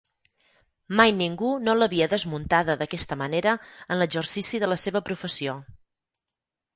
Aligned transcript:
Mai 0.99 1.11
ningú 1.17 1.49
no 1.65 1.75
l'havia 1.81 2.07
desmuntada 2.13 2.75
d'aquesta 2.79 3.17
manera 3.19 3.53
en 3.97 4.01
l'exercici 4.03 4.63
de 4.65 4.71
la 4.73 4.79
seva 4.85 5.03
professió. 5.11 5.55